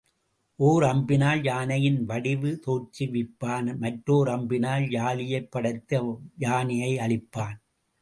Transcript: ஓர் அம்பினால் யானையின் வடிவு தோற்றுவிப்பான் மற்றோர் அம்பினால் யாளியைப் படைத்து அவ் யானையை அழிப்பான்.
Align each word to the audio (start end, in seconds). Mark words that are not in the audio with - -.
ஓர் 0.59 0.83
அம்பினால் 0.83 1.43
யானையின் 1.43 2.05
வடிவு 2.05 2.59
தோற்றுவிப்பான் 2.67 3.77
மற்றோர் 3.77 4.27
அம்பினால் 4.27 4.91
யாளியைப் 4.91 5.51
படைத்து 5.51 5.97
அவ் 5.97 6.13
யானையை 6.37 6.97
அழிப்பான். 6.97 7.57